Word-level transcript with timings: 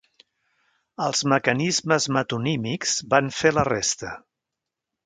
Els 1.07 1.21
mecanismes 1.35 2.09
metonímics 2.17 2.99
van 3.13 3.31
fer 3.43 3.57
la 3.61 3.69
resta. 3.73 4.17